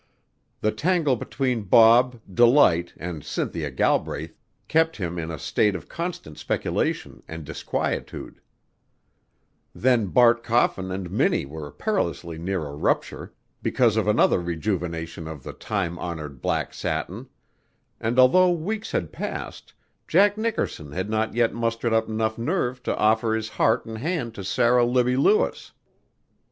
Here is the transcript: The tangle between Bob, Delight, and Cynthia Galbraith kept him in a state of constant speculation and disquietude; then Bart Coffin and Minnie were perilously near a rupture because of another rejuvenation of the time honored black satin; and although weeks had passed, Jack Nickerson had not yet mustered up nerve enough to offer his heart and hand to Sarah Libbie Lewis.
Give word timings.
The 0.61 0.71
tangle 0.71 1.15
between 1.15 1.61
Bob, 1.61 2.19
Delight, 2.33 2.91
and 2.97 3.23
Cynthia 3.23 3.69
Galbraith 3.69 4.35
kept 4.67 4.97
him 4.97 5.19
in 5.19 5.29
a 5.29 5.37
state 5.37 5.75
of 5.75 5.87
constant 5.87 6.39
speculation 6.39 7.21
and 7.27 7.45
disquietude; 7.45 8.41
then 9.75 10.07
Bart 10.07 10.43
Coffin 10.43 10.89
and 10.91 11.11
Minnie 11.11 11.45
were 11.45 11.69
perilously 11.69 12.39
near 12.39 12.65
a 12.65 12.73
rupture 12.73 13.31
because 13.61 13.95
of 13.95 14.07
another 14.07 14.39
rejuvenation 14.39 15.27
of 15.27 15.43
the 15.43 15.53
time 15.53 15.99
honored 15.99 16.41
black 16.41 16.73
satin; 16.73 17.27
and 17.99 18.17
although 18.17 18.49
weeks 18.49 18.93
had 18.93 19.13
passed, 19.13 19.71
Jack 20.07 20.35
Nickerson 20.35 20.93
had 20.93 21.11
not 21.11 21.35
yet 21.35 21.53
mustered 21.53 21.93
up 21.93 22.09
nerve 22.09 22.37
enough 22.49 22.81
to 22.81 22.97
offer 22.97 23.35
his 23.35 23.49
heart 23.49 23.85
and 23.85 23.99
hand 23.99 24.33
to 24.33 24.43
Sarah 24.43 24.83
Libbie 24.83 25.15
Lewis. 25.15 25.73